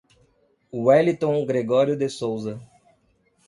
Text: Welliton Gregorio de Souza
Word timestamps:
Welliton 0.73 1.45
Gregorio 1.45 1.95
de 1.95 2.09
Souza 2.09 2.59